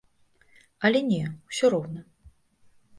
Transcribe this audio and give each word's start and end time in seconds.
Але 0.89 0.99
не, 1.11 1.21
усё 1.49 1.65
роўна. 1.77 2.01